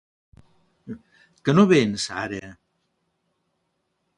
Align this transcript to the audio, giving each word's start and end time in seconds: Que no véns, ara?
Que 1.43 1.55
no 1.57 1.65
véns, 1.73 2.07
ara? 2.23 2.43